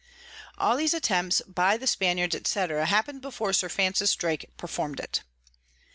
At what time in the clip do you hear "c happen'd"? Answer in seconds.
2.49-3.21